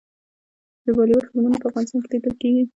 [0.85, 2.63] د بالیووډ فلمونه په افغانستان کې لیدل کیږي.